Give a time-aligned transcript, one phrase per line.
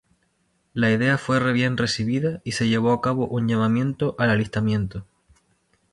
[0.73, 5.05] La idea fue bien recibida y se llevó a cabo un llamamiento al alistamiento.